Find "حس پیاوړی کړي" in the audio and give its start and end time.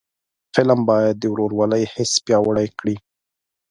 1.93-2.95